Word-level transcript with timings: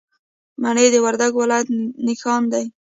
مڼې 0.61 0.85
د 0.91 0.95
وردګو 1.05 1.39
ولایت 1.43 1.67
نښان 2.07 2.43
دی. 2.51 2.65